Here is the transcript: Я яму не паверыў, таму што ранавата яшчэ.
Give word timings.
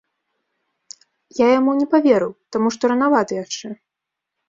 Я 1.45 1.51
яму 1.59 1.71
не 1.83 1.87
паверыў, 1.93 2.35
таму 2.57 2.67
што 2.79 2.83
ранавата 2.97 3.43
яшчэ. 3.45 3.67